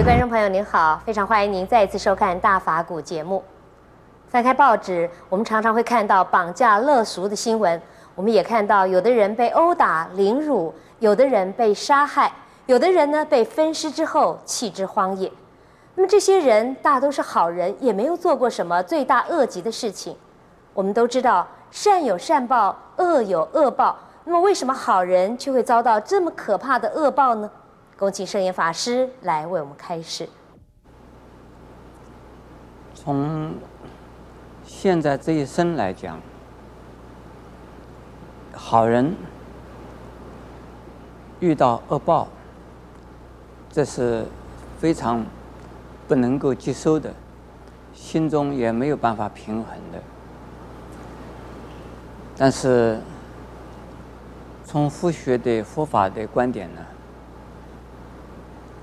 [0.00, 3.44] 位观众朋友，您好，非常欢迎您再一次收看《大法古》节目。
[4.30, 7.78] 翻开报纸，我们常常会看到绑架勒赎的新闻，
[8.14, 12.32] 我们也看到有的人被殴打凌辱，有的人被杀害，
[12.64, 15.30] 有的人呢被分尸之后弃之荒野。
[15.94, 20.16] 那么这些人大都是好人，也没有做过什么罪大恶极的事情。
[20.72, 23.98] 我们都知道善有善报，恶有恶报。
[24.24, 27.50] 那么为什么好人却会遭到这么可怕的恶报呢？
[28.00, 30.26] 恭请圣严法师来为我们开示。
[32.94, 33.52] 从
[34.64, 36.18] 现在这一生来讲，
[38.54, 39.14] 好人
[41.40, 42.26] 遇到恶报，
[43.70, 44.24] 这是
[44.78, 45.22] 非常
[46.08, 47.12] 不能够接受的，
[47.92, 49.98] 心中也没有办法平衡的。
[52.34, 52.98] 但是
[54.64, 56.80] 从佛学的佛法的观点呢，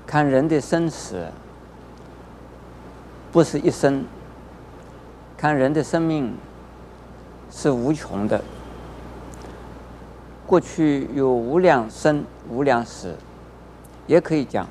[0.08, 1.26] 看人的生死，
[3.30, 4.04] 不是一生；
[5.36, 6.34] 看人的生命
[7.50, 8.42] 是无穷的。
[10.46, 13.14] 过去有无量生、无量死，
[14.06, 14.66] 也可以讲，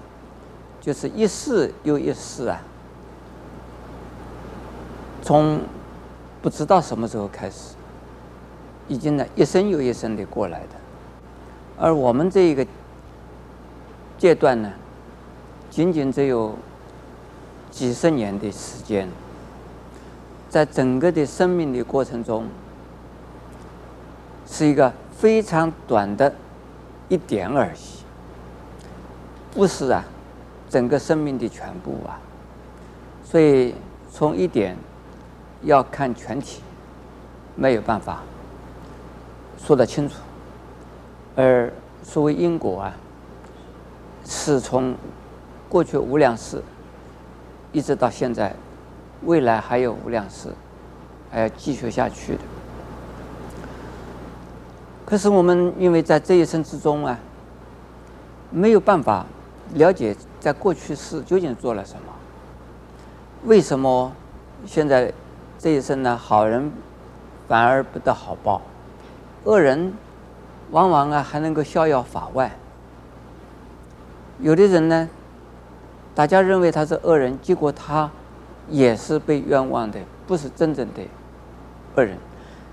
[0.81, 2.59] 就是一世又一世啊。
[5.21, 5.61] 从
[6.41, 7.75] 不知道什么时候开始，
[8.87, 10.69] 已经呢一生又一生的过来的，
[11.77, 12.65] 而我们这一个
[14.17, 14.73] 阶段呢。
[15.77, 16.55] 仅仅只有
[17.69, 19.07] 几十年的时间，
[20.49, 22.47] 在整个的生命的过程中，
[24.47, 26.33] 是一个非常短的
[27.09, 28.01] 一点而已，
[29.53, 30.03] 不是啊，
[30.67, 32.17] 整个生命的全部啊。
[33.23, 33.75] 所以
[34.11, 34.75] 从一点
[35.61, 36.59] 要看全体，
[37.53, 38.23] 没有办法
[39.59, 40.15] 说得清楚。
[41.35, 41.71] 而
[42.01, 42.95] 所谓因果啊，
[44.25, 44.95] 是从。
[45.69, 46.61] 过去无量世，
[47.71, 48.53] 一直到现在，
[49.25, 50.49] 未来还有无量世，
[51.29, 52.41] 还要继续下去的。
[55.05, 57.17] 可是我们因为在这一生之中啊，
[58.51, 59.25] 没有办法
[59.73, 62.01] 了解在过去世究竟做了什么。
[63.45, 64.11] 为什么
[64.65, 65.13] 现在
[65.59, 66.17] 这一生呢？
[66.17, 66.71] 好人
[67.47, 68.61] 反而不得好报，
[69.43, 69.93] 恶人
[70.71, 72.51] 往往啊还能够逍遥法外。
[74.39, 75.09] 有的人呢？
[76.17, 78.09] 大家认为他是恶人，结果他
[78.67, 81.03] 也是被冤枉的，不是真正的
[81.95, 82.17] 恶人。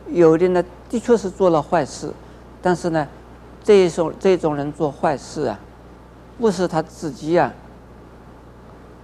[0.09, 2.11] 有的呢，的确是做了坏事，
[2.63, 3.07] 但是呢，
[3.63, 5.61] 这一种这种人做坏事啊，
[6.39, 7.53] 不是他自己啊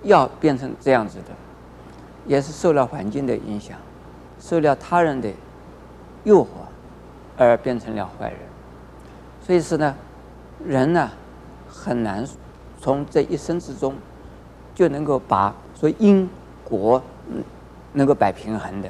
[0.05, 1.35] 要变成这样子的，
[2.25, 3.77] 也是受了环境的影响，
[4.41, 5.31] 受了他人的
[6.25, 6.47] 诱惑
[7.37, 8.39] 而变成了坏人。
[9.47, 9.95] 所以是呢，
[10.65, 11.11] 人呢
[11.69, 12.27] 很难
[12.81, 13.95] 从这一生之中。
[14.75, 16.29] 就能够把所谓因
[16.65, 17.03] 果
[17.93, 18.89] 能够摆平衡的。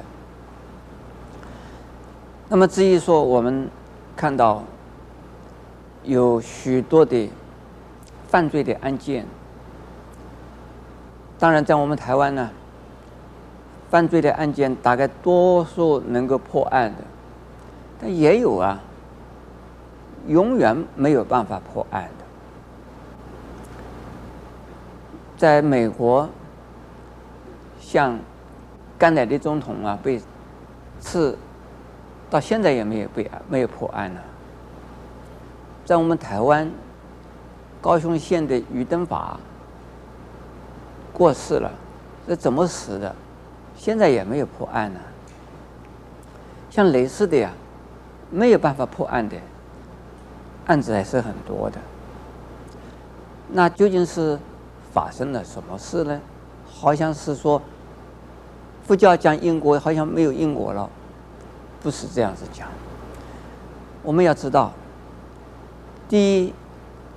[2.47, 3.69] 那么至于说我们
[4.15, 4.63] 看到
[6.03, 7.29] 有许多的
[8.27, 9.25] 犯罪的案件，
[11.39, 12.49] 当然在我们台湾呢，
[13.89, 17.03] 犯罪的案件大概多数能够破案的，
[18.01, 18.79] 但也有啊，
[20.27, 22.09] 永远没有办法破案。
[25.41, 26.29] 在美国，
[27.79, 28.19] 像
[28.95, 30.21] 甘乃迪总统啊，被
[30.99, 31.35] 刺，
[32.29, 34.21] 到现在也没有被没有破案呢。
[35.83, 36.69] 在我们台湾，
[37.81, 39.39] 高雄县的于登法
[41.11, 41.71] 过世了，
[42.27, 43.15] 这怎么死的？
[43.75, 44.99] 现在也没有破案呢。
[46.69, 47.51] 像类似的呀，
[48.29, 49.35] 没有办法破案的
[50.67, 51.79] 案子还是很多的。
[53.47, 54.37] 那究竟是？
[54.93, 56.19] 发生了什么事呢？
[56.65, 57.61] 好像是说，
[58.83, 60.89] 佛教讲因果，好像没有因果了，
[61.81, 62.67] 不是这样子讲。
[64.03, 64.73] 我们要知道，
[66.09, 66.53] 第一，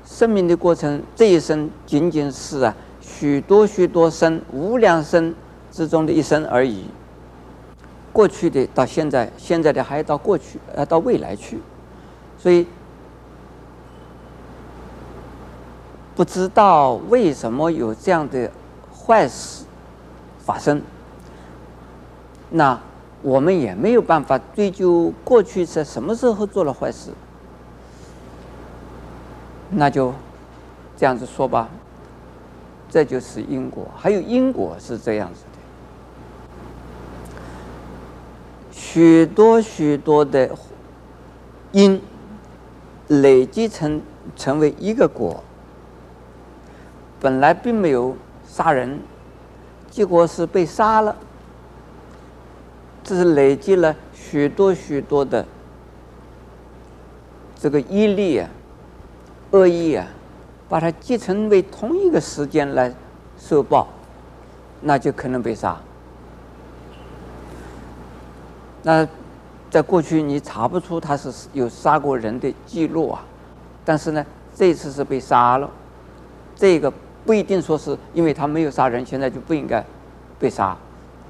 [0.04, 5.34] 生命的过程这一生仅仅是啊许多许多生无量生
[5.72, 6.84] 之中的一生而已。
[8.12, 11.60] 过去的到现在，现在的还要到过去，呃，到未来去，
[12.38, 12.66] 所以。
[16.14, 18.50] 不知道为什么有这样的
[18.94, 19.64] 坏事
[20.38, 20.80] 发生，
[22.50, 22.78] 那
[23.22, 27.10] 我们也没有办法追究过去在什么时候做了坏事，
[29.70, 30.14] 那就
[30.96, 31.68] 这样子说吧，
[32.88, 33.88] 这就是因果。
[33.96, 35.58] 还有因果是这样子的，
[38.70, 40.50] 许多许多的
[41.72, 42.00] 因
[43.08, 44.00] 累积成
[44.36, 45.42] 成为一个果。
[47.24, 48.14] 本来并没有
[48.46, 49.00] 杀人，
[49.90, 51.16] 结果是被杀了。
[53.02, 55.46] 这是累积了许多许多的
[57.58, 58.46] 这个毅力啊、
[59.52, 60.06] 恶意啊，
[60.68, 62.92] 把它集成为同一个时间来
[63.38, 63.88] 受报，
[64.82, 65.78] 那就可能被杀。
[68.82, 69.08] 那
[69.70, 73.24] 在过去你查不出他是有杀过人的记录啊，
[73.82, 75.70] 但是呢，这次是被杀了，
[76.54, 76.92] 这个
[77.24, 79.84] 不一定说是因为他没有杀人，现在就不应该
[80.38, 80.76] 被杀，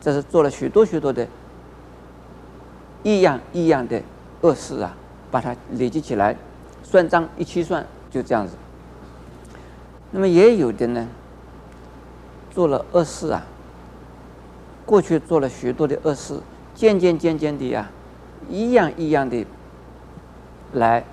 [0.00, 1.26] 这是做了许多许多的。
[3.02, 4.00] 异样异样的
[4.40, 4.96] 恶事啊，
[5.30, 6.34] 把它累积起来，
[6.82, 8.54] 算账一起算，就这样子。
[10.10, 11.06] 那么也有的呢，
[12.50, 13.44] 做了恶事啊，
[14.86, 16.40] 过去做了许多的恶事，
[16.74, 17.90] 渐渐渐渐的呀，
[18.48, 19.46] 一样一样的
[20.72, 21.04] 来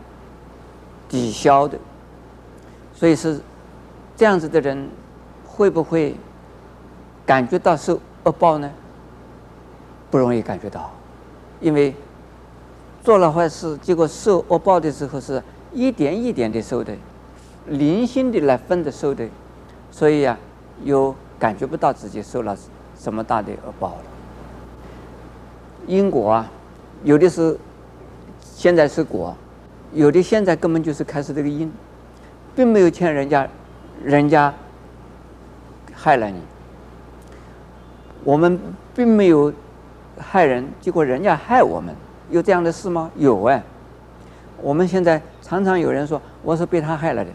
[1.09, 1.77] 抵消的。
[2.93, 3.41] 所以是
[4.21, 4.87] 这样子的人，
[5.47, 6.15] 会不会
[7.25, 8.71] 感觉到受恶报呢？
[10.11, 10.91] 不容易感觉到。
[11.59, 11.95] 因为
[13.03, 15.41] 做了坏事，结果受恶报的时候是
[15.73, 16.93] 一点一点的受的，
[17.65, 19.27] 零星的来分的受的，
[19.89, 20.37] 所以、啊，
[20.83, 22.55] 又感觉不到自己受了
[22.95, 24.03] 什么大的恶报了。
[25.87, 26.51] 因果啊，
[27.03, 27.57] 有的是
[28.39, 29.35] 现在是果，
[29.91, 31.73] 有的现在根本就是开始这个因，
[32.55, 33.49] 并没有欠人家，
[34.03, 34.53] 人家
[35.93, 36.41] 害了你，
[38.23, 38.59] 我们
[38.95, 39.51] 并没有。
[40.19, 41.95] 害人，结果人家害我们，
[42.29, 43.09] 有这样的事吗？
[43.15, 43.63] 有哎。
[44.61, 47.31] 我们现在常常有人说我是被他害了的，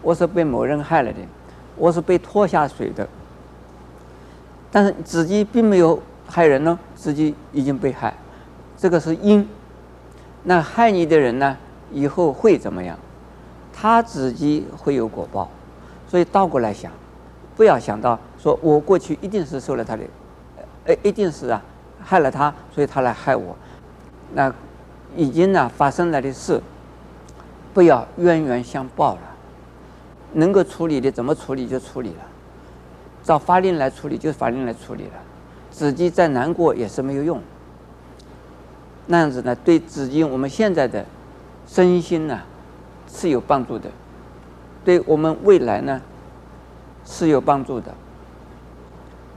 [0.00, 1.18] 我是被某人害了的，
[1.76, 3.06] 我是被拖下水的。
[4.70, 8.14] 但是自己并没有害人呢，自己已经被害，
[8.78, 9.46] 这个是因。
[10.44, 11.58] 那害你的人呢，
[11.92, 12.96] 以后会怎么样？
[13.70, 15.50] 他自己会有果报。
[16.14, 16.92] 所以倒过来想，
[17.56, 20.04] 不要想到说我过去一定是受了他的，
[20.84, 21.60] 呃，一定是啊。
[22.04, 23.56] 害了他，所以他来害我。
[24.32, 24.54] 那
[25.16, 26.62] 已经呢发生了的事，
[27.72, 29.20] 不要冤冤相报了。
[30.34, 32.22] 能够处理的怎么处理就处理了，
[33.24, 35.14] 照法令来处理就法令来处理了。
[35.72, 37.42] 自己再难过也是没有用。
[39.08, 41.04] 那样子呢，对自己我们现在的
[41.66, 42.40] 身心呢
[43.08, 43.90] 是有帮助的，
[44.84, 46.00] 对我们未来呢
[47.04, 47.94] 是有帮助的。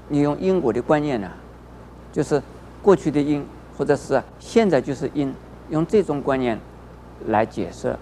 [0.10, 1.30] 你用因果的观念呢，
[2.12, 2.42] 就是。
[2.80, 3.46] 过去的因，
[3.78, 5.34] 或者是现在就是因，
[5.70, 6.58] 用这种观念
[7.26, 7.98] 来解释，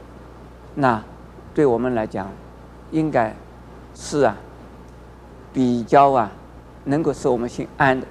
[0.76, 1.02] 那
[1.56, 2.30] 对我们来讲，
[2.92, 3.34] 应该
[3.96, 4.36] 是啊，
[5.52, 6.30] 比较啊，
[6.84, 8.06] 能够使我们心安的。